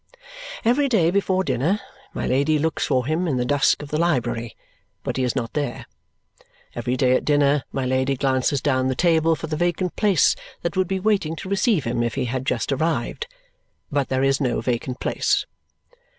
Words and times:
Every 0.65 0.89
day 0.89 1.11
before 1.11 1.43
dinner, 1.43 1.79
my 2.11 2.25
Lady 2.25 2.57
looks 2.57 2.87
for 2.87 3.05
him 3.05 3.27
in 3.27 3.37
the 3.37 3.45
dusk 3.45 3.83
of 3.83 3.89
the 3.89 3.99
library, 3.99 4.57
but 5.03 5.15
he 5.15 5.23
is 5.23 5.35
not 5.35 5.53
there. 5.53 5.85
Every 6.73 6.97
day 6.97 7.11
at 7.15 7.23
dinner, 7.23 7.65
my 7.71 7.85
Lady 7.85 8.15
glances 8.15 8.61
down 8.61 8.87
the 8.87 8.95
table 8.95 9.35
for 9.35 9.45
the 9.45 9.55
vacant 9.55 9.95
place 9.95 10.35
that 10.63 10.75
would 10.75 10.87
be 10.87 10.99
waiting 10.99 11.35
to 11.35 11.49
receive 11.49 11.83
him 11.83 12.01
if 12.01 12.15
he 12.15 12.25
had 12.25 12.47
just 12.47 12.71
arrived, 12.71 13.27
but 13.91 14.09
there 14.09 14.23
is 14.23 14.41
no 14.41 14.59
vacant 14.59 14.99
place. 14.99 15.45